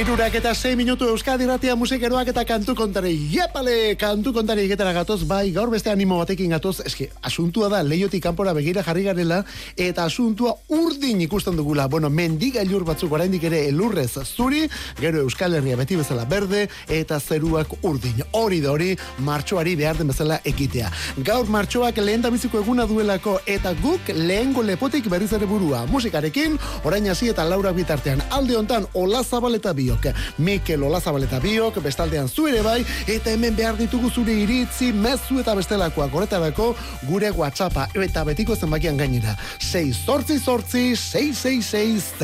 [0.00, 3.10] Irurak eta 6 minutu Euskadi ratia musikeroak eta kantu kontari.
[3.34, 8.22] Iepale, kantu kontari egetara gatoz, bai, gaur beste animo batekin gatoz, eski, asuntua da, leiotik
[8.24, 9.42] kanpora begira jarri garela,
[9.76, 11.84] eta asuntua urdin ikusten dugula.
[11.92, 14.62] Bueno, mendigailur batzuk oraindik ere elurrez zuri,
[15.02, 18.24] gero Euskal Herria beti bezala berde, eta zeruak urdin.
[18.32, 20.88] Hori da hori, martxoari behar den bezala ekitea.
[21.28, 25.84] Gaur martxoak lehen biziko eguna duelako, eta guk lehengo lepotik berriz ere burua.
[25.92, 28.24] Musikarekin, orain hasi eta laura bitartean.
[28.30, 30.14] Alde hontan, Ola Zabaleta biok.
[30.38, 36.08] Mikel Olazabaleta biok, bestaldean zuere bai, eta hemen behar ditugu zure iritzi, mezu eta bestelakoa
[36.08, 36.74] goretarako
[37.08, 39.36] gure WhatsAppa eta betiko zenbakian gainera.
[39.58, 42.14] 6 sortzi sortzi, 666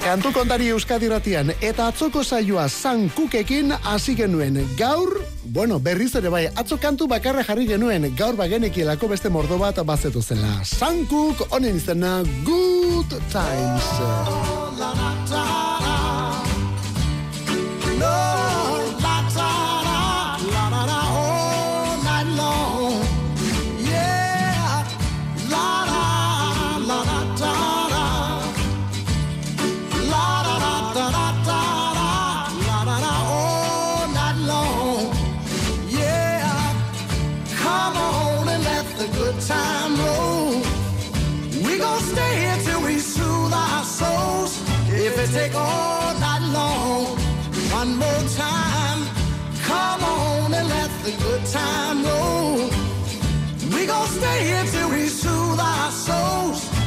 [0.00, 5.19] Kantu kontari Euskadi ratian, eta atzoko saioa San Kukekin hasi genuen gaur,
[5.52, 10.22] bueno, berriz ere bai, atzo kantu bakarra jarri genuen, gaur bagenekielako beste mordo bat bazetu
[10.22, 10.60] zela.
[10.64, 14.69] San Kuk, honen izena, Good Times.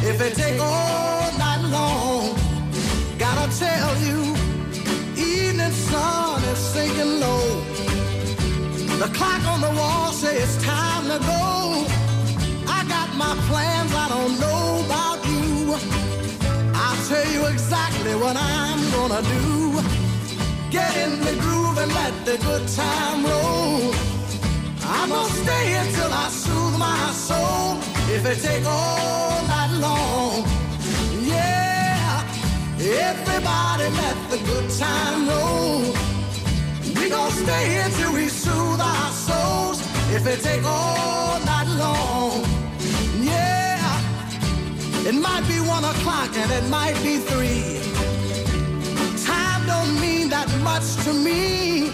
[0.05, 2.35] If it take all night long,
[3.17, 4.35] gotta tell you,
[5.15, 7.45] evening sun is sinking low.
[9.01, 11.85] The clock on the wall says it's time to go.
[12.67, 15.43] I got my plans, I don't know about you
[16.75, 19.81] I'll tell you exactly what I'm gonna do.
[20.69, 24.12] Get in the groove and let the good time roll.
[25.03, 27.75] I'm gonna stay until I soothe my soul.
[28.15, 30.47] If it take all night long,
[31.27, 32.23] yeah.
[32.79, 35.81] Everybody let the good time roll.
[36.95, 39.81] We gonna stay until we soothe our souls.
[40.15, 42.45] If it take all night long.
[43.19, 43.99] Yeah.
[45.05, 47.81] It might be one o'clock and it might be three.
[49.25, 51.91] Time don't mean that much to me.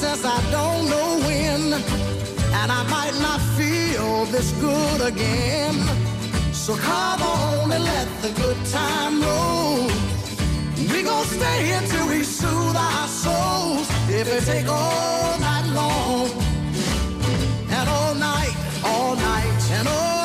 [0.00, 1.62] Since I don't know when.
[2.60, 5.76] And I might not feel this good again.
[6.52, 9.86] So come on and let the good time roll.
[10.92, 13.86] We gon' stay here till we soothe our souls.
[14.18, 16.28] If it take all night long
[17.76, 20.19] and all night, all night and all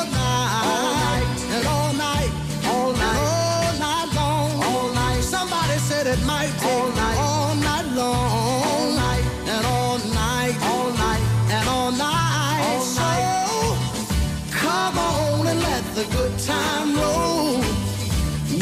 [15.96, 17.58] the good time roll.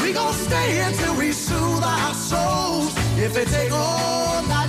[0.01, 2.95] We gon' stay until we soothe our souls.
[3.19, 4.64] If it take all night.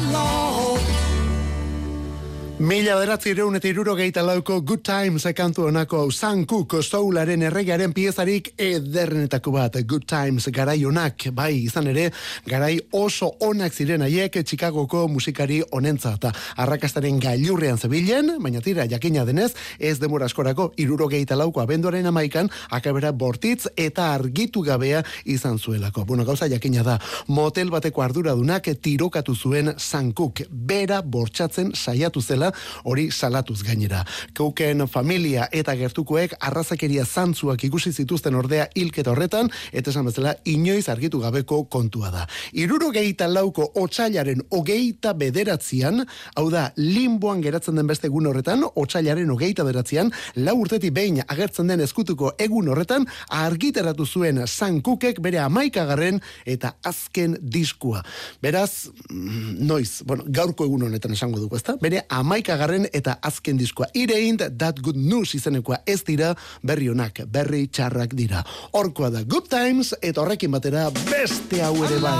[2.55, 8.53] Mila beratzi ireun eta iruro lauko Good Times ekantu honako San Cook soularen erregaren piezarik
[8.57, 12.11] ederrenetako bat Good Times garai honak bai izan ere
[12.45, 19.25] garai oso onak ziren haiek Chicagoko musikari honentza eta arrakastaren gailurrean zebilen baina tira jakina
[19.25, 26.05] denez ez demora askorako iruro lauko abenduaren amaikan akabera bortitz eta argitu gabea izan zuelako.
[26.05, 29.73] Bueno gauza jakina da motel bateko arduradunak tirokatu zuen
[30.15, 32.44] Cook bera bortxatzen saiatu zela
[32.83, 34.03] hori salatuz gainera.
[34.35, 40.87] Keuken familia eta gertukoek arrazakeria zantzuak ikusi zituzten ordea hilketa horretan, eta esan bezala inoiz
[40.89, 42.25] argitu gabeko kontua da.
[42.53, 46.03] Iruro gehieta lauko otxailaren ogeita bederatzean,
[46.35, 51.71] hau da, limboan geratzen den beste egun horretan, otxailaren ogeita bederatzean, lau urteti behin agertzen
[51.71, 58.03] den eskutuko egun horretan, argiteratu zuen zankukek bere amaikagarren eta azken diskua.
[58.41, 61.77] Beraz, mm, noiz, bueno, gaurko egun honetan esango dugu, ezta?
[61.81, 63.87] Bere amaikagarren amaikagarren eta azken diskoa.
[63.93, 68.43] Irein that good news izenekoa ez dira berri honak, berri txarrak dira.
[68.73, 72.11] Horkoa da good times eta horrekin batera beste hau ere bai.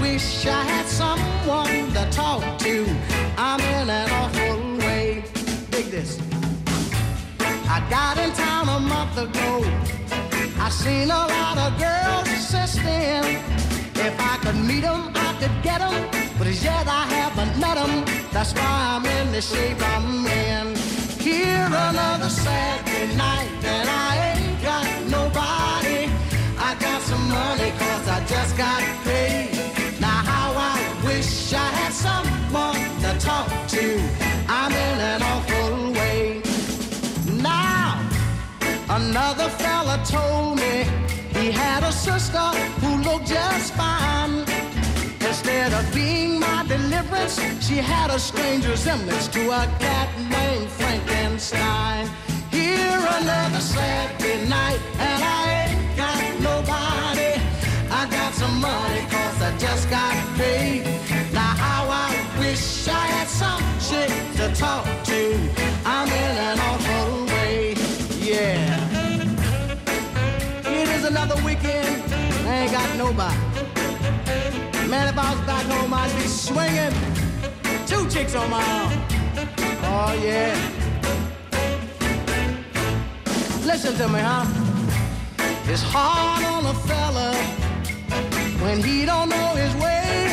[0.00, 2.86] wish I had someone to talk to.
[3.36, 5.24] I'm in an awful way.
[5.70, 6.18] Dig this.
[7.68, 9.77] I got in town a month ago.
[10.78, 13.24] Seen a lot of girls since then.
[13.96, 16.08] If I could meet them, I could get him,
[16.38, 18.04] but as yet I haven't met him.
[18.32, 20.76] That's why I'm in the shape I'm in.
[21.18, 24.86] Here another Saturday night, and I ain't got
[25.16, 26.00] nobody.
[26.68, 29.50] I got some money cause I just got paid.
[30.00, 33.84] Now how I wish I had someone to talk to.
[34.48, 36.40] I'm in an awful way.
[37.42, 38.00] Now,
[38.88, 40.57] another fella told me
[42.12, 42.50] sister
[42.80, 44.44] who looked just fine.
[45.28, 52.08] Instead of being my deliverance, she had a strange resemblance to a cat named Frankenstein.
[52.50, 57.32] Here another Saturday night, and I ain't got nobody.
[58.00, 60.84] I got some money cause I just got paid.
[61.32, 62.08] Now how I
[62.40, 64.97] wish I had some shit to talk
[73.08, 74.90] ain't.
[74.90, 76.92] Man, if I was back home, I'd be swinging
[77.86, 78.92] two chicks on my arm.
[79.82, 80.54] Oh, yeah.
[83.64, 84.46] Listen to me, huh?
[85.70, 87.34] It's hard on a fella
[88.62, 90.27] when he don't know his way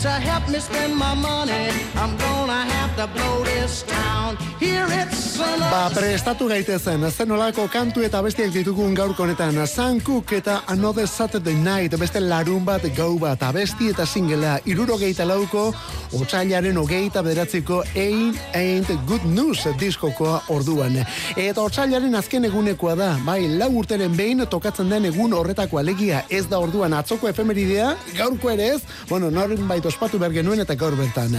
[0.00, 4.36] to help me spend my money, I'm gonna have to blow this town.
[4.60, 10.32] Here it's Ba, prestatu gaitezen, zen olako kantu eta bestiak ditugun gaurko honetan, San Cook
[10.32, 15.72] eta Another Saturday Night, beste larun bat gau bat, abesti eta singela, iruro geita lauko,
[16.18, 20.96] otxailaren ogeita bederatziko Ain't Ain't Good News diskokoa orduan.
[21.36, 26.46] Eta otxailaren azken egunekoa da, bai, lau urteren behin tokatzen den egun horretako alegia, ez
[26.50, 30.96] da orduan atzoko efemeridea, gaurko ere ez, bueno, noren bait ospatu behar genuen eta gaur
[30.98, 31.34] bertan.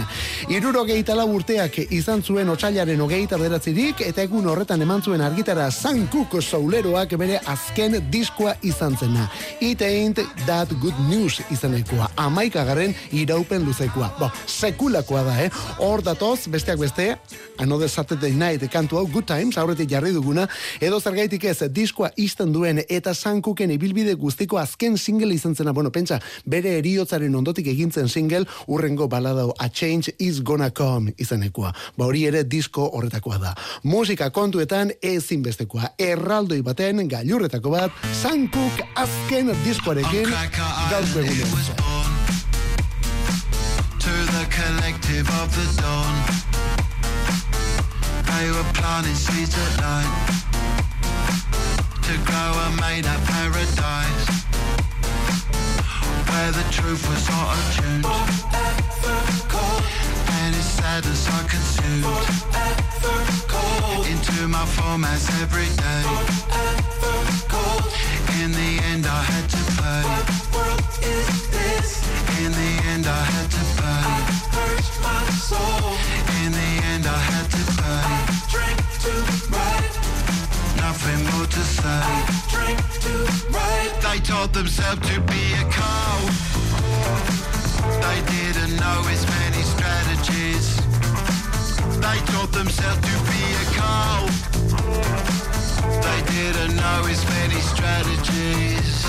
[0.50, 5.70] Iruro geita lau urteak izan zuen otxailaren ogeita bederatzirik, eta egun horretan eman zuen argitara
[5.70, 9.28] San Cook sauleroak bere azken diskoa izan zena.
[9.60, 12.10] It ain't that good news izanekoa.
[12.16, 14.10] Amaikagaren iraupen luzekoa.
[14.18, 15.50] Bo, sekulakoa da, eh?
[15.78, 17.14] Hor datoz, besteak beste,
[17.60, 20.46] Another Saturday Night kantu hau Good Times aurretik jarri duguna,
[20.80, 25.74] edo zergaitik ez diskoa izten duen eta San Cooken ibilbide guztiko azken single izan zena,
[25.76, 31.72] bueno, pentsa, bere eriotzaren ondotik egintzen single, urrengo baladao A Change is Gonna Come izanekoa.
[31.96, 33.54] Ba hori ere disko horretakoa da.
[33.82, 35.94] Musika kontuetan ezinbestekoa.
[35.98, 37.92] Erraldoi baten gailurretako bat,
[38.22, 40.28] San Cook azken diskoarekin
[40.90, 41.20] gaurko
[44.30, 46.14] the collective of the dawn.
[48.30, 50.12] They were planting seeds at night
[52.06, 54.39] to grow a made up paradise
[56.40, 58.06] where the truth was not attuned.
[60.38, 62.04] And its sadness I consumed
[64.12, 66.02] into my formats every day.
[68.42, 70.02] In the end, I had to pay.
[72.44, 74.04] In the end, I had to pay.
[76.44, 78.30] In the end, I had to pay.
[81.02, 82.02] Nothing more to say.
[84.02, 86.30] They told themselves to be a cult.
[88.04, 90.76] They didn't know as many strategies.
[91.96, 94.30] They taught themselves to be a cult.
[96.04, 99.00] They didn't know as many strategies.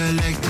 [0.00, 0.49] collect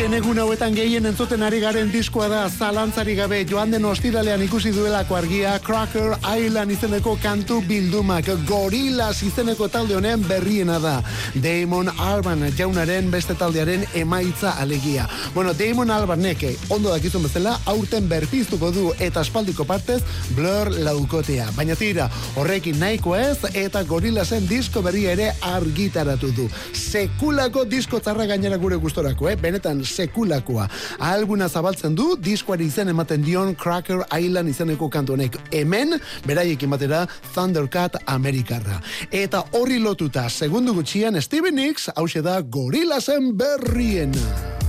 [0.00, 4.70] Azken egun hauetan gehien entzuten ari garen diskoa da zalantzari gabe joan den ostiralean ikusi
[4.72, 10.94] duelako argia Cracker Island izeneko kantu bildumak Gorillaz izeneko talde honen berriena da.
[11.34, 15.04] Damon Alban jaunaren beste taldearen emaitza alegia.
[15.34, 20.00] Bueno, Damon Albanek ondo dakizun bezala aurten berpiztuko du eta aspaldiko partez
[20.32, 21.50] Blur laukotea.
[21.58, 22.08] Baina tira,
[22.40, 26.48] horrekin nahiko ez eta Gorillazen disko berria ere argitaratu du.
[26.72, 29.36] Sekulako disko txarra gainera gure gustorako, eh?
[29.36, 30.68] benetan sekulakoa.
[31.10, 35.18] Alguna zabaltzen du, diskoari izen ematen dion Cracker Island izeneko kantu.
[35.50, 38.80] Hemen, beraiekin batera, Thundercat Amerikarra.
[39.10, 44.60] Eta horri lotuta, segundu gutxian, Steven Nicks, hause da Gorillasen berriena.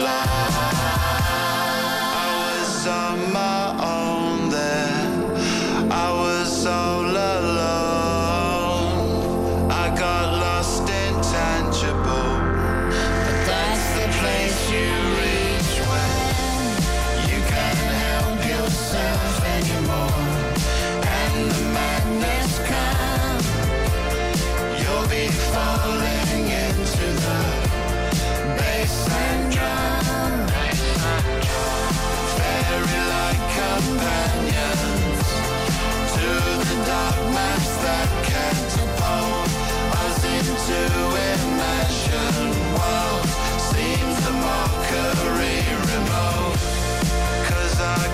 [0.00, 0.39] life.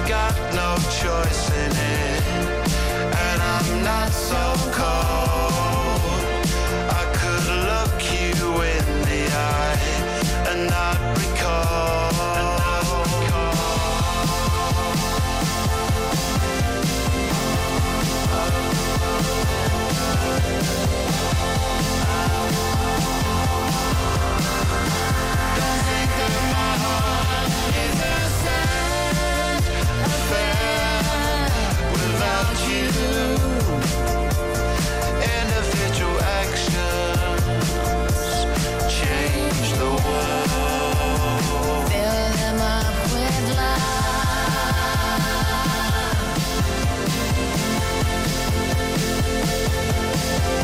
[0.06, 2.22] Got no choice in it.
[3.16, 5.05] And I'm not so cold.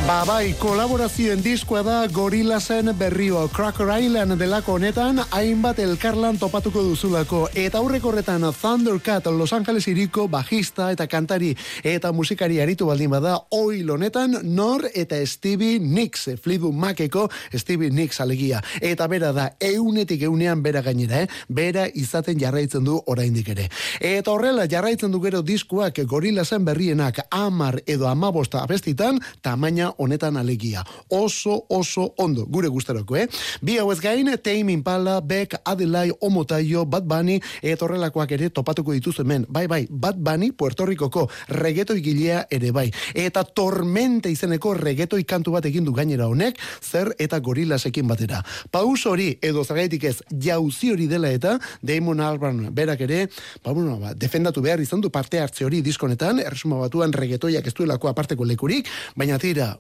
[0.03, 3.45] Ba bai, kolaborazioen diskoa da Gorillasen berrio.
[3.55, 7.45] Cracker Island delako honetan hainbat elkarlan topatuko duzulako.
[7.55, 11.53] Eta aurreko horretan Thundercat Los Angeles iriko bajista eta kantari
[11.85, 18.21] eta musikari aritu baldin bada oil honetan Nor eta Stevie Nicks Fleetwood Maceko Stevie Nicks
[18.21, 18.61] alegia.
[18.81, 21.29] Eta bera da eunetik eunean bera gainera eh?
[21.49, 23.69] bera izaten jarraitzen du oraindik ere.
[24.01, 30.85] Eta horrela jarraitzen du gero diskoak Gorillasen berrienak amar edo amabosta abestitan tamaina honetan alegia.
[31.09, 33.29] Oso, oso ondo, gure gustaroko, eh?
[33.61, 39.23] Bi hauez gain, Tame Impala, Beck, Adilai, Omotaio, Bad Bunny, eta horrelakoak ere topatuko dituzu
[39.23, 39.47] hemen.
[39.49, 42.89] Bai, bai, Bad Bunny, Puerto Ricoko regeto igilea ere bai.
[43.15, 48.43] Eta tormente izeneko regetoi kantu bat egin du gainera honek, zer eta gorilasekin batera.
[48.71, 53.27] Paus hori, edo zagaitik ez, jauzi hori dela eta, Damon Albarn berak ere,
[53.65, 57.75] ba, bueno, ba, defendatu behar izan du parte hartze hori diskonetan, erresuma batuan regetoiak ez
[57.75, 59.73] duelako aparteko lekurik, baina tira,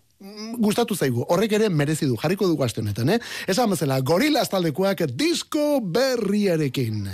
[0.58, 3.20] gustatu zaigu, horrek ere merezi du, jarriko dugu aste honetan, eh?
[3.46, 7.08] Esan bezala, gorilaz taldekoak disko berriarekin.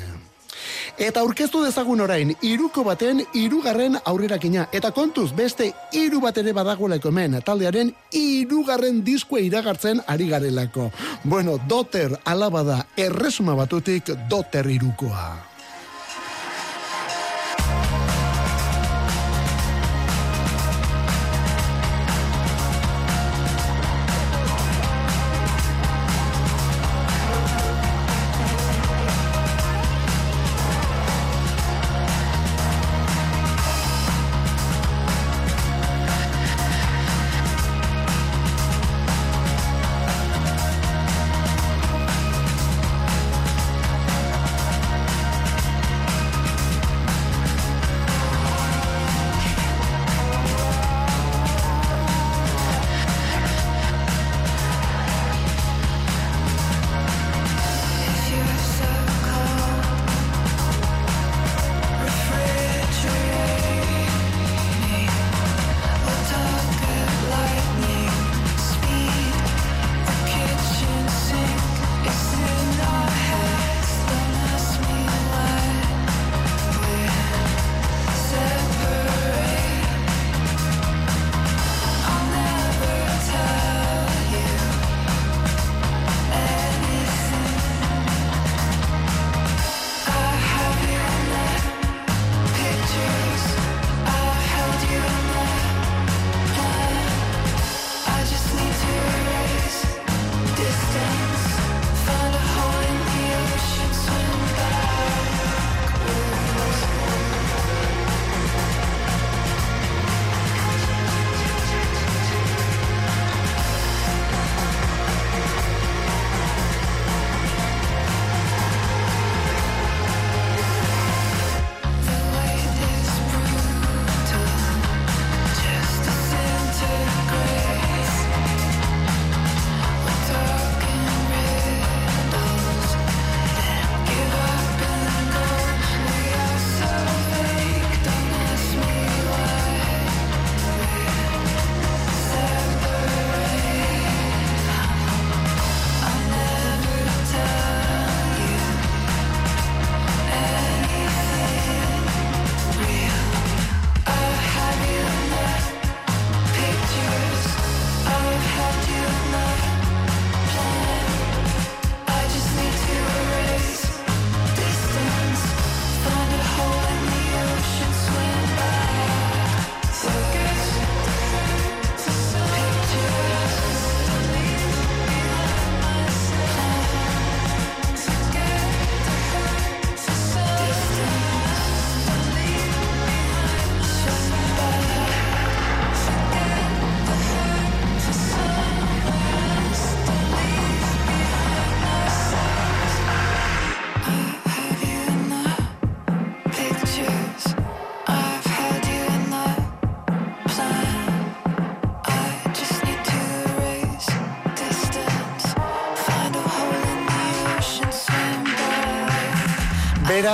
[0.98, 4.66] Eta aurkeztu dezagun orain, iruko baten irugarren aurrerakina.
[4.74, 10.90] Eta kontuz, beste iru bat ere badagoelako hemen, taldearen irugarren diskoa iragartzen ari garelako.
[11.24, 15.57] Bueno, doter alabada erresuma batutik doter irukoa.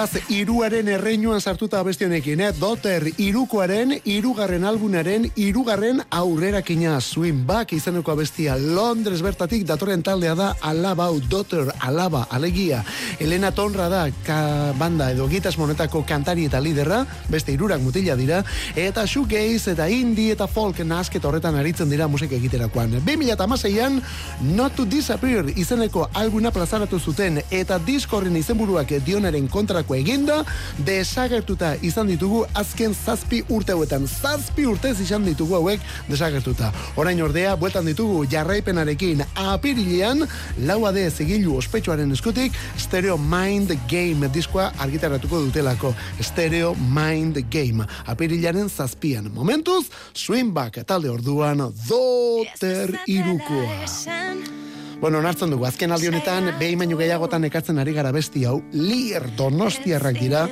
[0.04, 2.48] más Iruaren erreinuan sartuta abesti honekin, eh?
[2.58, 10.48] Doter, irukoaren, irugarren albunaren, irugarren aurrerakina swing back izeneko abestia Londres bertatik datorren taldea da
[10.58, 12.80] alaba hau, Doter, alaba, alegia.
[13.22, 18.42] Elena Tonra da, ka banda edo gitas monetako kantari eta liderra, beste irurak mutila dira,
[18.74, 22.98] eta shoegaze eta indie eta folk nasket horretan aritzen dira musika egiterakoan.
[23.06, 24.02] 2006an,
[24.50, 29.94] Not to Disappear izeneko alguna plazaratu zuten, eta diskorren izenburuak dionaren kontrako
[30.24, 30.44] eginda,
[30.86, 34.06] desagertuta izan ditugu azken zazpi urte hauetan.
[34.08, 36.72] Zazpi urtez izan ditugu hauek desagertuta.
[36.96, 40.24] Orain ordea, bueltan ditugu jarraipenarekin apirilean,
[40.66, 45.94] laua de zigilu ospetsuaren eskutik, stereo Stereo Mind Game diskoa argitaratuko dutelako.
[46.20, 47.84] Stereo Mind Game.
[48.06, 49.30] Apirilaren zazpian.
[49.34, 51.58] Momentuz, Swingback talde orduan
[51.88, 54.73] doter irukoa.
[55.04, 59.26] Bueno, onartzen dugu, azken aldi honetan, behin baino gehiagotan ekartzen ari gara besti hau, lier
[59.36, 60.46] donostiarrak dira,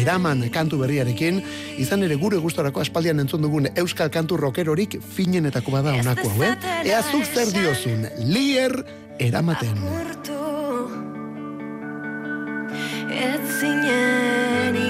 [0.00, 1.42] eraman kantu berriarekin,
[1.76, 6.54] izan ere gure gustorako aspaldian entzun dugun euskal kantu rockerorik finenetako bada honako hau, eh?
[6.88, 8.72] Ea zuk zer diozun, lier
[9.20, 9.76] eramaten.
[9.76, 10.40] Apurtu.
[13.12, 14.88] Ez zinenik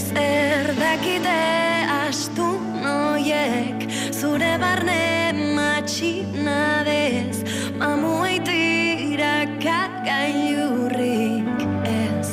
[0.00, 1.36] Zer dakite
[2.06, 2.51] astu
[3.32, 7.36] noiek Zure barne matxinadez
[7.78, 12.30] Mamuei tiraka gailurrik ez.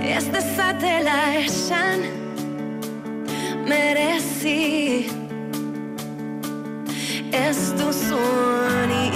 [0.00, 2.00] Ez dezatela esan
[3.68, 5.06] merezi.
[7.32, 9.10] Ez duzunik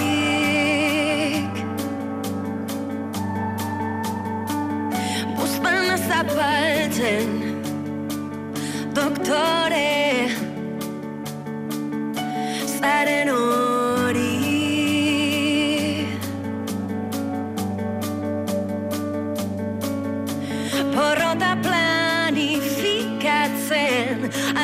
[5.36, 7.51] Buzpana zapaltzen
[8.94, 10.28] doktore.
[12.66, 14.38] Zaren hori.
[20.94, 24.16] Porrota planifikatzen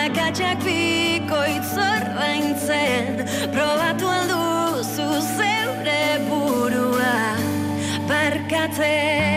[0.02, 3.06] Akatsak bikoitz ordaintzen.
[3.56, 7.16] Probatu alduzu zeure burua
[8.10, 9.27] Barkatzen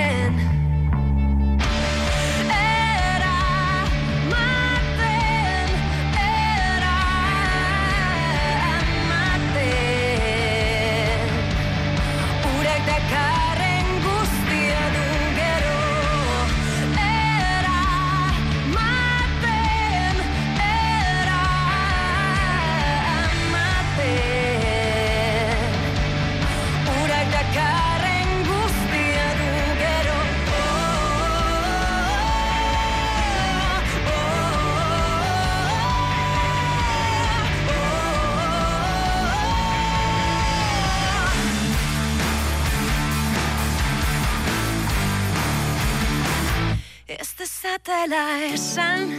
[47.84, 49.10] dezatela esan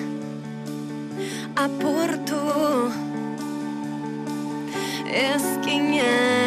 [1.56, 2.92] apurtu.
[5.06, 6.41] Ezkinenik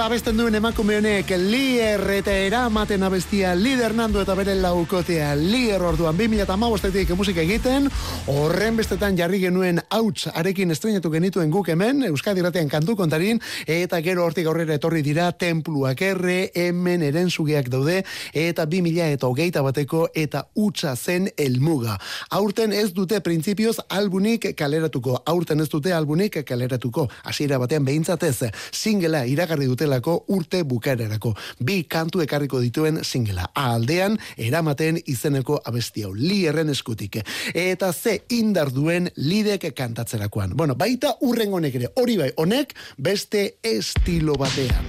[0.00, 5.82] nola abesten duen emakume honek, lier eta eramaten abestia, lider nando eta bere laukotea, lier
[5.84, 7.90] orduan, 2008-etik musika egiten,
[8.32, 14.00] horren bestetan jarri genuen hauts arekin estrenatu genituen guk hemen, Euskadi Ratean kantu kontarin, eta
[14.00, 17.98] gero hortik aurrera etorri dira, templuak erre, hemen erenzugeak daude,
[18.32, 21.98] eta 2000 eta hogeita bateko, eta utza zen elmuga.
[22.30, 28.48] Aurten ez dute printzipioz albunik kaleratuko, aurten ez dute albunik kaleratuko, hasiera batean behintzat ez,
[28.72, 31.34] singela iragarri dutelako urte bukaerarako.
[31.58, 33.48] Bi kantu ekarriko dituen singela.
[33.54, 37.20] Aldean, eramaten izeneko abesti hau, lierren eskutik.
[37.54, 40.54] Eta ze indar duen lidek kantatzerakoan.
[40.56, 44.86] Bueno, baita urren honek ere, hori bai, honek beste estilo batean.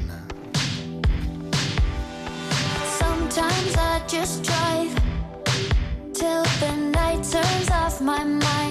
[2.99, 4.93] Sometimes I just drive
[6.13, 8.70] till the night turns off my mind.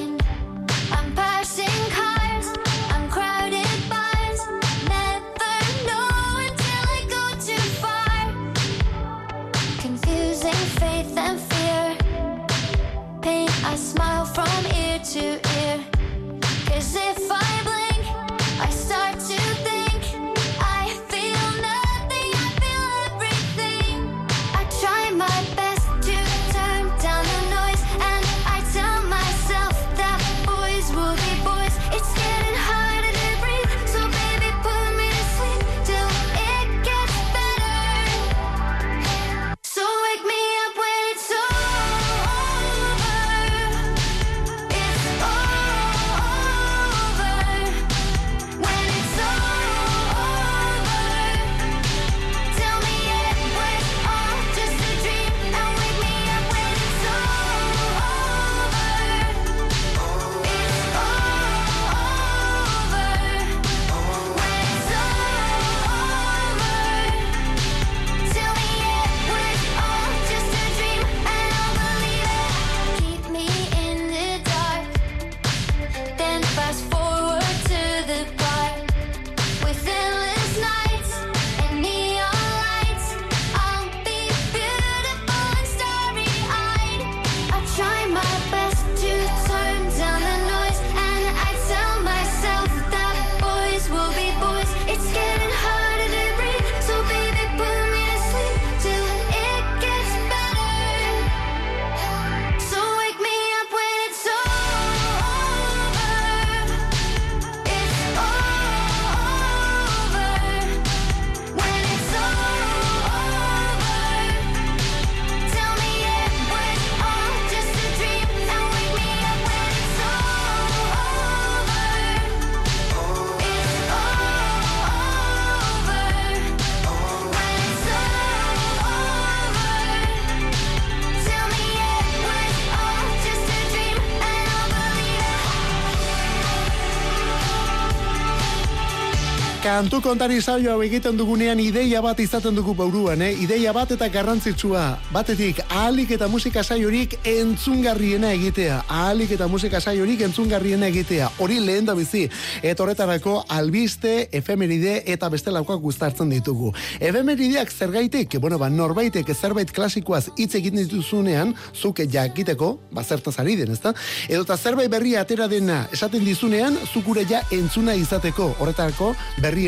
[139.71, 143.37] Kantu kontari saio hau egiten dugunean ideia bat izaten dugu bauruan, eh?
[143.39, 144.81] Ideia bat eta garrantzitsua.
[145.15, 148.81] Batetik, ahalik eta musika saiorik entzungarriena egitea.
[148.91, 151.29] Ahalik eta musika saiorik entzungarriena egitea.
[151.39, 152.25] Hori lehen da bizi.
[152.67, 156.73] Eta horretarako albiste, efemeride eta bestelakoak guztartzen ditugu.
[156.99, 163.55] Efemerideak zergaitik, bueno, ba, norbaitek zerbait klasikoaz hitz egiten dituzunean, zuk jakiteko, ba, zertaz ari
[163.63, 163.95] den, ezta?
[164.27, 168.57] Edo eta zerbait berria atera dena esaten dizunean, zukure ja entzuna izateko.
[168.59, 169.15] Horretarako,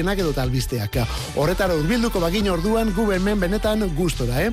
[0.03, 0.97] berrienak edo albisteak.
[1.37, 4.51] Horretara urbilduko bagin orduan gu hemen benetan gustora, eh?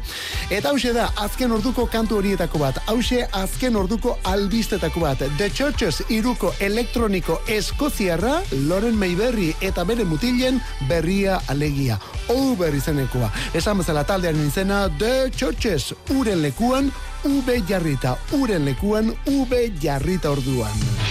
[0.50, 2.78] Eta hause da, azken orduko kantu horietako bat.
[2.88, 5.24] Hause azken orduko albistetako bat.
[5.38, 12.00] The Churches iruko elektroniko eskoziarra, Loren Mayberry eta bere mutilen berria alegia.
[12.30, 13.32] Over izenekoa.
[13.54, 15.94] Esan bezala taldearen izena The Churches.
[16.14, 16.92] Uren lekuan,
[17.24, 18.18] V jarrita.
[18.38, 21.09] Uren lekuan, V jarrita orduan.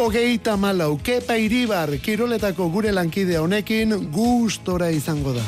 [0.00, 5.44] Hogeita malau, kepa iribar, kiroletako gure lankide honekin gustora izango da.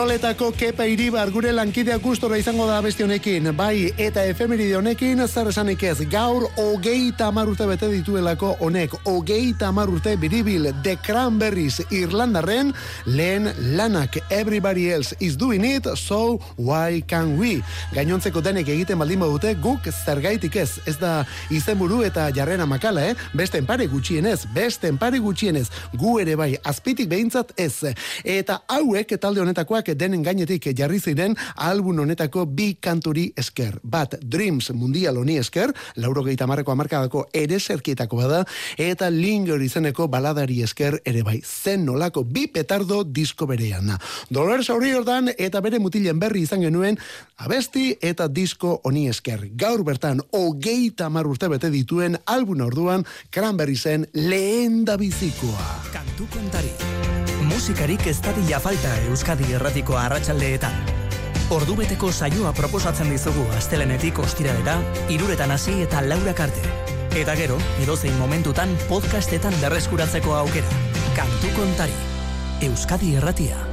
[0.00, 3.50] Kiroletako kepa iribar gure lankidea gustora izango da beste honekin.
[3.52, 6.06] Bai, eta efemeride honekin zer esanik ez.
[6.08, 8.94] Gaur hogei tamar urte bete dituelako honek.
[9.04, 12.72] Hogei tamar urte biribil The Cranberries Irlandarren
[13.04, 17.60] lehen lanak Everybody else is doing it, so why can we?
[17.92, 20.78] Gainontzeko denek egiten baldin badute guk zergaitik ez.
[20.88, 23.14] Ez da izenburu eta jarrera makala, eh?
[23.36, 25.68] Beste enpare gutxienez, beste enpare gutxienez.
[25.92, 27.92] Gu ere bai, azpitik behintzat ez.
[28.24, 33.78] Eta hauek talde honetakoak denen gainetik jarri ziren album honetako bi kanturi esker.
[33.82, 38.44] Bat, Dreams mundial honi esker, lauro gehieta marreko amarkadako ere serkietako bada,
[38.78, 41.40] eta Linger izeneko baladari esker ere bai.
[41.44, 43.92] Zen nolako bi petardo disko berean.
[44.30, 46.98] Dolores O'Riordan eta bere mutilen berri izan genuen
[47.38, 49.48] abesti eta disko honi esker.
[49.56, 55.70] Gaur bertan, hogei tamar urte bete dituen album orduan, Cranberry zen lehen da bizikoa.
[55.94, 57.19] Kantu kontari.
[57.60, 60.78] Musikarik ez dadila falta Euskadi erratiko arratsaldeetan.
[61.52, 64.78] Ordubeteko saioa proposatzen dizugu astelenetik ostiralera,
[65.12, 66.72] iruretan hasi eta laurak arte.
[67.20, 70.78] Eta gero, edozein momentutan podcastetan berreskuratzeko aukera.
[71.18, 71.98] Kantu kontari.
[72.70, 73.69] Euskadi erratia.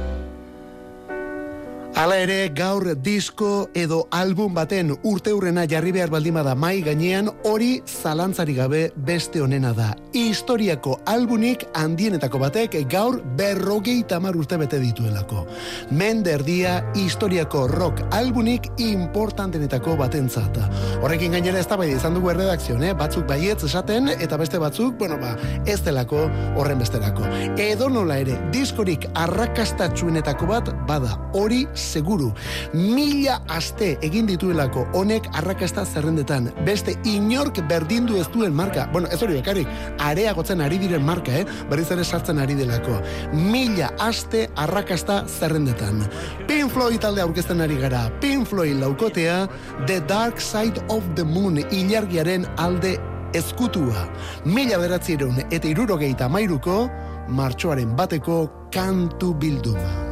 [1.98, 7.26] Hala ere, gaur disko edo album baten urte hurrena jarri behar baldin bada mai gainean,
[7.50, 9.88] hori zalantzari gabe beste honena da.
[10.14, 15.42] Historiako albunik handienetako batek gaur berrogei tamar urte bete dituelako.
[15.90, 20.62] Menderdia historiako rock albunik importantenetako batentzat.
[21.02, 22.94] Horrekin gainera ez da bai izan dugu erredakzion, eh?
[22.94, 25.34] batzuk baietz esaten, eta beste batzuk, bueno ba,
[25.66, 27.26] ez delako horren besterako.
[27.58, 32.30] Edo nola ere, diskorik arrakastatxuenetako bat bada, hori seguru.
[32.74, 36.50] Mila aste egin dituelako honek arrakasta zerrendetan.
[36.66, 38.88] Beste inork berdindu ez duen marka.
[38.92, 39.68] Bueno, ez hori bekarik,
[40.04, 41.44] areagotzen ari diren marka, eh?
[41.70, 43.00] Berriz ere sartzen ari delako.
[43.32, 46.04] Mila aste arrakasta zerrendetan.
[46.48, 48.06] Pink Floyd talde aurkezten ari gara.
[48.20, 49.46] Pink Floyd laukotea
[49.86, 52.96] The Dark Side of the Moon ilargiaren alde
[53.36, 54.08] ezkutua.
[54.48, 56.84] Mila bederatzireun eta irurogeita mairuko
[57.28, 60.07] martxoaren bateko kantu bilduma.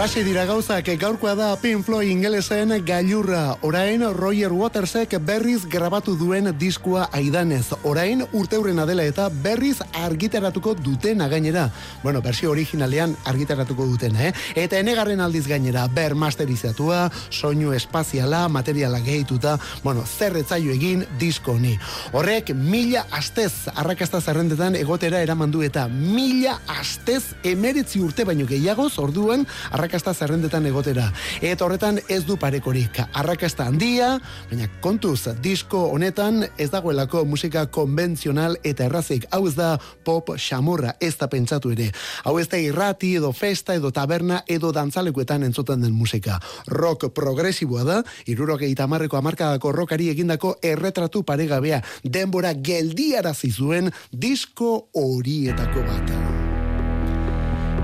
[0.00, 3.58] Alaxe dira gauzak, gaurkoa da Pink Floyd ingelesen gailurra.
[3.60, 7.74] Orain Roger Watersek berriz grabatu duen diskua aidanez.
[7.84, 11.66] Orain urteurrena dela eta berriz argitaratuko dutena gainera.
[12.02, 14.32] Bueno, versio originalean argitaratuko dutena, eh?
[14.54, 21.74] Eta enegarren aldiz gainera, ber masterizatua, soinu espaziala, materiala gehituta, bueno, zerretzaio egin disko honi.
[22.16, 28.94] Horrek mila astez arrakasta zerrendetan egotera eraman du eta mila astez emeretzi urte baino gehiagoz
[28.96, 31.12] orduan arrakasta zerrendetan egotera.
[31.40, 33.00] Eta horretan ez du parekorik.
[33.12, 34.18] Arrakasta handia,
[34.50, 39.26] baina kontuz disko honetan ez dagoelako musika konbentzional eta errazik.
[39.30, 41.90] Hau ez da pop xamurra, ez da pentsatu ere.
[42.24, 46.40] Hau ez da irrati edo festa edo taberna edo dantzalekuetan entzuten den musika.
[46.66, 55.88] Rock progresiboa da, irurogeita amarreko amarkadako rockari egindako erretratu paregabea denbora geldiarazi zuen disko horietako
[55.88, 56.39] bat.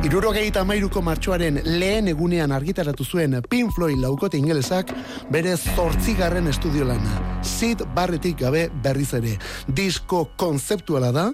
[0.07, 4.93] Irurogeita amairuko martxoaren lehen egunean argitaratu zuen Pink Floyd laukote ingelesak
[5.35, 7.17] bere zortzigarren estudio lana.
[7.43, 9.33] Sid barretik gabe berriz ere.
[9.67, 11.25] Disko konzeptuala da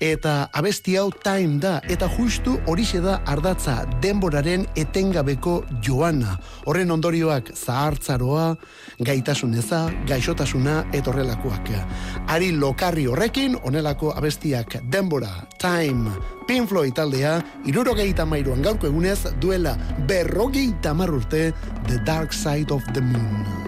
[0.00, 6.38] eta abesti hau time da eta justu horixe da ardatza denboraren etengabeko joana.
[6.64, 8.54] Horren ondorioak zahartzaroa,
[9.04, 11.74] gaitasuneza, gaixotasuna eta horrelakoak.
[12.32, 15.34] Ari lokarri horrekin onelako abestiak denbora,
[15.64, 16.12] time,
[16.46, 19.72] Pink Floyd taldea, irurogeita mairuan gaurko egunez, duela
[20.10, 21.54] berrogeita mar urte
[21.88, 23.63] The Dark Side of the Moon.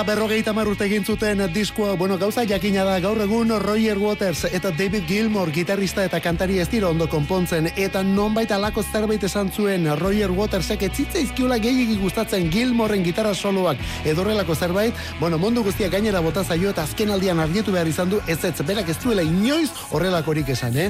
[0.00, 5.04] Berrogeita marrute egin zuten diskoa, bueno, gauza jakina da gaur egun Roger Waters eta David
[5.04, 10.32] Gilmour gitarrista eta kantari ez dira ondo konpontzen eta nonbait alako zerbait esan zuen Roger
[10.32, 16.44] Watersek etzitza izkiula gehiagi gustatzen Gilmourren gitarra soloak edorrelako zerbait, bueno, mundu guztia gainera bota
[16.44, 20.48] zaio eta azken aldian argietu behar izan du ez ez, berak ez duela inoiz horrelakorik
[20.56, 20.88] esan, eh?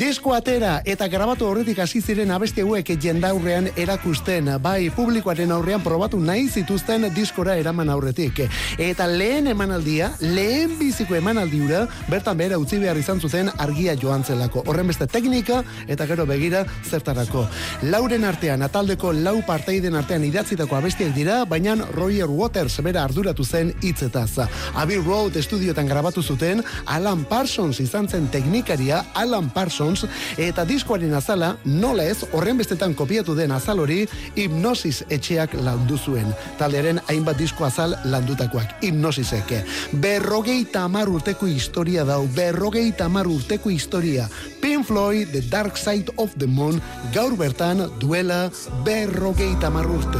[0.00, 6.18] Disko atera eta grabatu horretik hasi ziren abesti hauek jendaurrean erakusten, bai publikoaren aurrean probatu
[6.18, 8.39] nahi zituzten diskora eraman aurretik.
[8.78, 14.64] Eta lehen emanaldia, lehen biziko emanaldiura, bertan behera utzi behar izan zuten argia joan zelako.
[14.66, 17.46] Horren beste teknika eta gero begira zertarako.
[17.90, 23.72] Lauren artean, ataldeko lau parteiden artean idatzitako abestiak dira, baina Roger Waters bera arduratu zen
[23.82, 24.46] hitzetaz.
[24.74, 30.04] Abbey Road estudiotan grabatu zuten, Alan Parsons izan zen teknikaria, Alan Parsons,
[30.38, 34.04] eta diskoaren azala, nola ez, horren bestetan kopiatu den azal hori,
[34.36, 36.34] hipnosis etxeak landu zuen.
[36.58, 37.96] Taldearen hainbat disko azal
[38.30, 39.64] landutakoak, hipnosiseke.
[40.00, 44.28] Berrogeita amar urteko historia dau, berrogeita amar urteko historia.
[44.60, 46.80] Pink Floyd, The Dark Side of the Moon,
[47.12, 48.50] gaur bertan duela
[48.84, 50.18] berrogeita amar urte.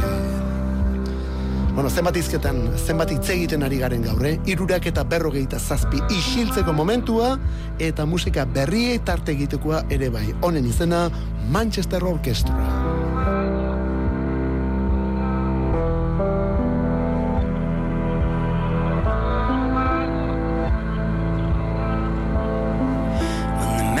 [1.71, 4.35] Bueno, zenbat izketan, zenbat hitz egiten ari garen gaur, eh?
[4.45, 7.37] Irurak eta berrogeita zazpi isiltzeko momentua
[7.79, 10.27] eta musika berriei tarte egitekoa ere bai.
[10.41, 11.07] Honen izena
[11.47, 13.70] Manchester Orchestra.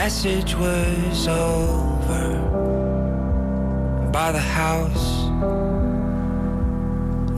[0.05, 2.27] Message was over
[4.11, 5.09] by the house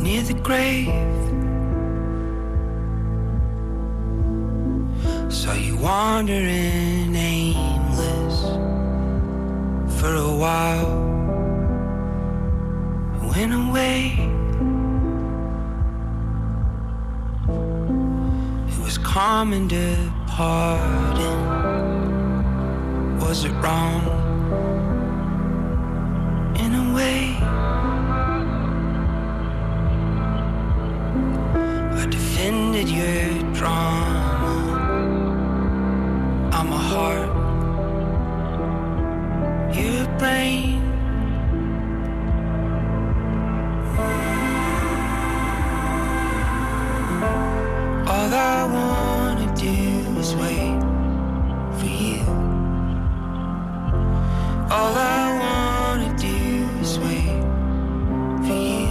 [0.01, 0.87] near the grave.
[5.29, 8.37] Saw you wandering aimless
[9.99, 10.91] for a while.
[13.35, 13.99] Went away.
[18.71, 21.42] It was common departing.
[23.33, 24.03] Was it wrong?
[26.63, 27.35] In a way,
[32.01, 34.53] I defended your drama.
[36.57, 37.29] I'm a heart,
[39.75, 40.83] your brain.
[48.07, 48.92] All I wanna
[54.75, 57.43] All I wanna do is wait
[58.43, 58.89] for you.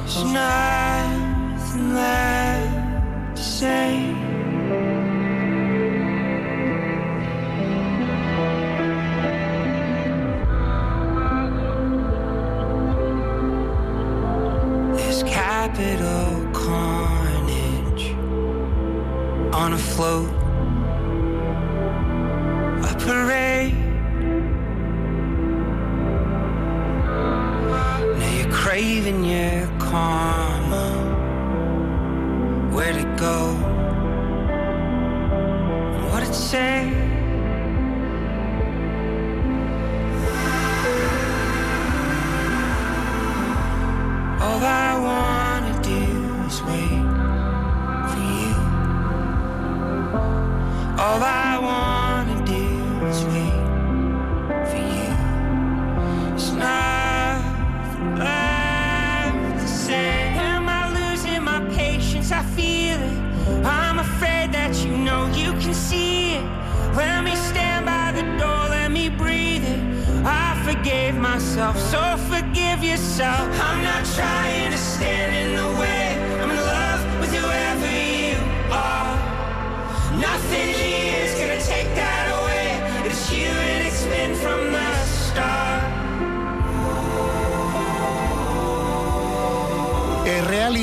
[0.00, 3.90] There's nothing left to say.
[14.96, 18.14] This capital carnage
[19.54, 20.31] on a float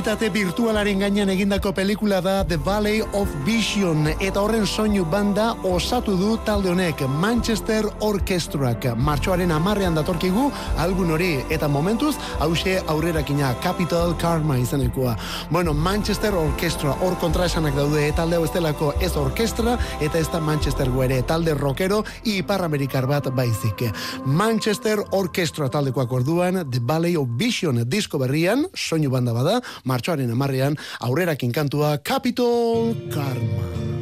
[0.10, 4.08] Errealitate virtualaren gainean egindako pelikula da The Valley of Vision.
[4.10, 10.48] Eta horren soinu banda osatu du talde honek Manchester Orkestrak martxoaren amarrean datorkigu
[10.82, 11.44] album hori.
[11.54, 15.14] Eta momentuz hause aurrerakina Capital Karma izanekoa.
[15.52, 18.08] Bueno, Manchester Orkestra hor kontraesanak daude.
[18.18, 21.22] Talde hau ez delako ez orkestra eta ez da Manchester ere.
[21.22, 23.86] Talde rockero ipar-amerikar bat baizik.
[24.26, 29.62] Manchester Orkestra taldekoak orduan The Valley of Vision disko berrian, soinu banda bada,
[30.00, 33.99] martxoaren amarrean aurrerakin kantua Capitol Karma.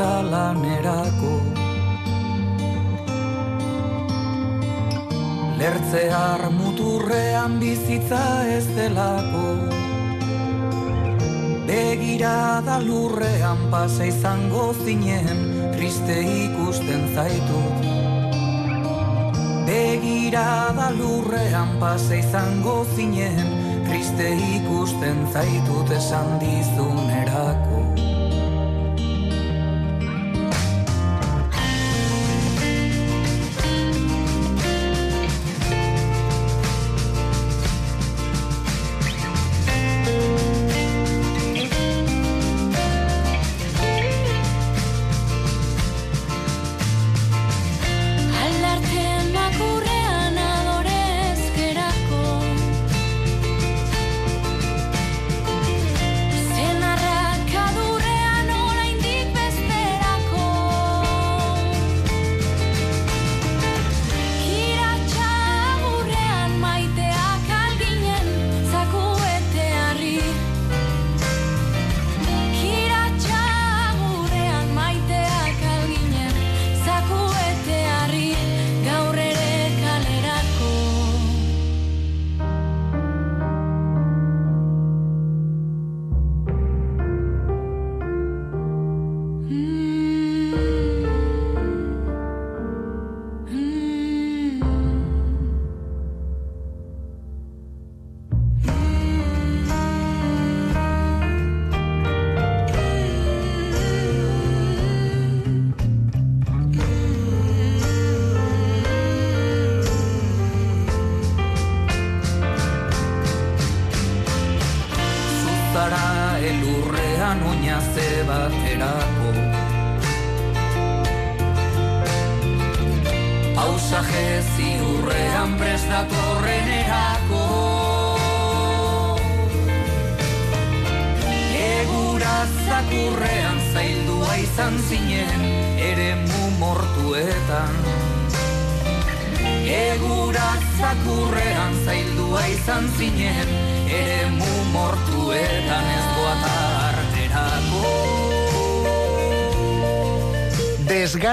[0.00, 1.34] Bizitza lanerako
[5.58, 9.44] Lertzear muturrean bizitza ez delako.
[11.68, 15.38] Begirada lurrean pasa izango zinen
[15.76, 17.84] Triste ikusten zaitut
[19.68, 23.52] Begirada lurrean pasa izango zinen
[23.86, 27.69] Triste ikusten zaitut esan dizunerako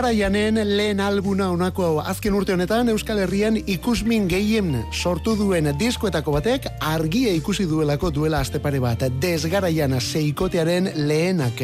[0.07, 6.31] Desgaraianen lehen albuna honako hau azken urte honetan Euskal Herrian ikusmin gehien sortu duen diskoetako
[6.31, 9.03] batek argia ikusi duelako duela astepare bat.
[9.19, 11.59] Desgaraian seikotearen lehenak.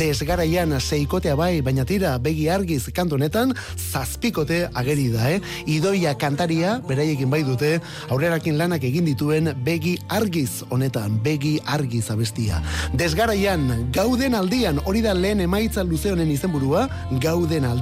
[0.00, 5.42] Desgaraian seikotea bai, baina tira begi argiz kantu honetan zazpikote ageri da, eh?
[5.66, 7.74] Idoia kantaria, beraiekin bai dute,
[8.08, 12.64] aurrerakin lanak egin dituen begi argiz honetan, begi argiz abestia.
[12.96, 16.88] Desgaraian, gauden aldian, hori da lehen emaitza luze honen izenburua,
[17.20, 17.81] gauden aldian,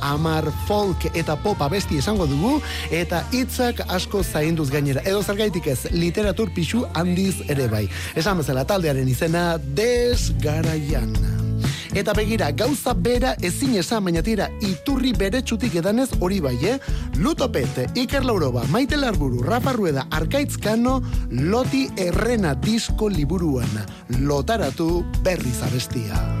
[0.00, 2.60] amar folk eta pop abesti esango dugu,
[2.90, 5.02] eta hitzak asko zainduz gainera.
[5.04, 7.88] Edo zergaitik ez, literatur pixu handiz ere bai.
[8.14, 11.12] Esan bezala taldearen izena, desgaraian.
[11.96, 16.76] Eta begira, gauza bera ezin esan, baina tira, iturri bere txutik edanez hori bai, eh?
[17.16, 20.98] Lutopet, Iker Lauroba, Maite Larburu, Rafa Rueda, Arkaitzkano,
[21.30, 23.80] Loti Errena disko liburuan.
[24.28, 26.35] Lotaratu berriz abestia.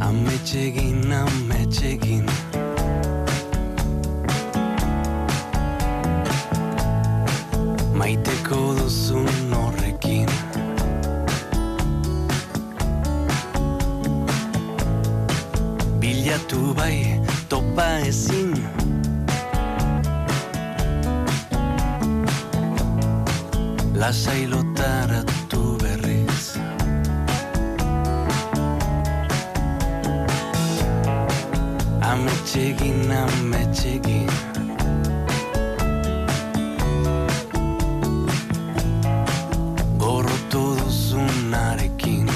[0.00, 2.24] Ametxegin, ametxegin
[7.94, 10.28] Maiteko duzun horrekin.
[16.00, 18.54] Bilatu bai, topa ezin.
[24.00, 25.29] Lasai lotaratu
[32.50, 34.30] Ametxegin, ametxegin
[39.98, 42.26] Gorrotu duzunarekin.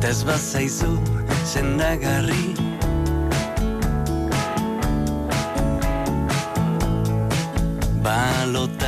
[0.00, 0.92] Tez bazaizu
[1.52, 2.46] sendagarri.
[8.04, 8.81] Balotaratu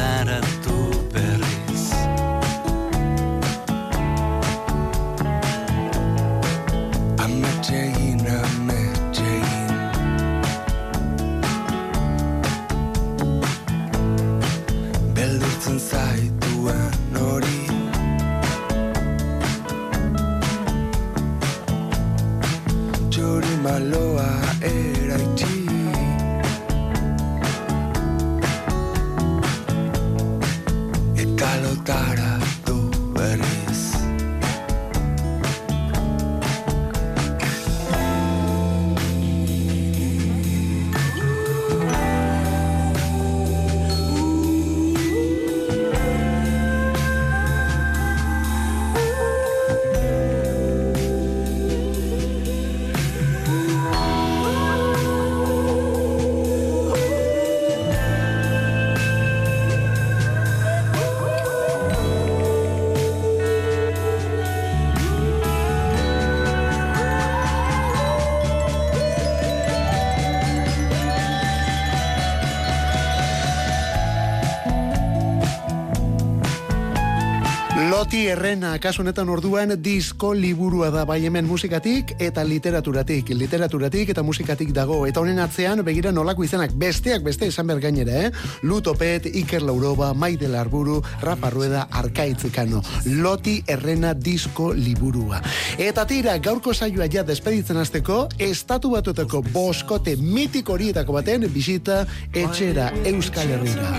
[78.14, 84.22] Loti Errena, kasu honetan orduan disko liburua da bai hemen musikatik eta literaturatik, literaturatik eta
[84.22, 85.00] musikatik dago.
[85.08, 88.30] Eta honen atzean begira nolako izenak besteak beste esan behar gainera, eh?
[88.62, 92.84] Lutopet, Iker Lauroba, Maide Larburu, Rafa Rueda, Arkaitzekano.
[93.18, 95.42] Loti Errena disko liburua.
[95.76, 102.92] Eta tira, gaurko saioa ja despeditzen hasteko, estatu batuetako boskote mitiko horietako baten bisita etxera
[103.10, 103.98] Euskal Herrira.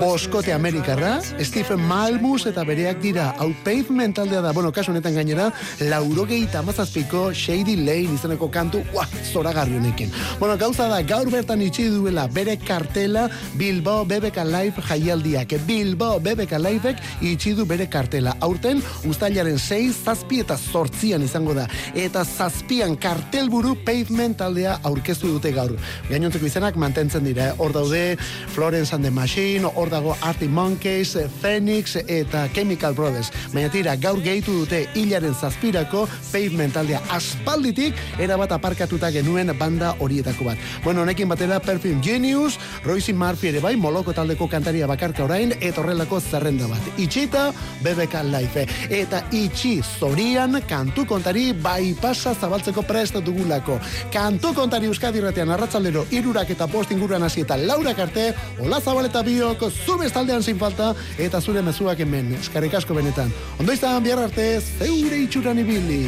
[0.00, 5.48] Boskote Amerikarra, Stephen Malmus eta bereak dira, hau pavement taldea da, bueno, kasu honetan gainera,
[5.90, 10.12] laurogei tamazazpiko Shady Lane izeneko kantu, ua, zoragarri honekin.
[10.38, 13.28] Bueno, gauza da, gaur bertan itxi duela bere kartela
[13.58, 15.56] Bilbao BBK Live jaialdiak.
[15.66, 18.36] Bilbao BBK Liveek itxi du bere kartela.
[18.40, 21.66] Aurten, ustailaren 6, zazpi eta zortzian izango da.
[21.98, 25.74] Eta zazpian kartelburu pavement taldea aurkeztu dute gaur.
[26.10, 27.50] Gainontzeko izenak mantentzen dira.
[27.50, 27.58] eh?
[27.58, 28.16] Hor daude
[28.54, 33.31] Florence and the Machine, hor dago Arctic Monkeys, Phoenix eta Chemical Brothers.
[33.52, 40.50] Baina tira, gaur gehitu dute hilaren zazpirako pavement taldea aspalditik erabat aparkatuta genuen banda horietako
[40.50, 40.58] bat.
[40.84, 45.80] Bueno, honekin batera Perfume Genius, Royce Murphy ere bai, moloko taldeko kantaria bakarka orain, eta
[45.80, 46.88] horrelako zerrenda bat.
[46.98, 47.50] Itxita,
[47.82, 48.66] BBK Life.
[48.90, 53.78] Eta itxi zorian kantu kontari bai pasa zabaltzeko prest dugulako.
[54.12, 59.22] Kantu kontari Euskadi Irratian arratzaldero irurak eta post inguruan hasi eta laurak arte, Ola Zabaleta
[59.22, 62.34] biok, zubez taldean sin falta, eta zure mezuak hemen.
[62.40, 63.21] Eskarrik asko benetan.
[63.60, 66.02] Ondo izan, bihar arte, zeure itxuran ibili.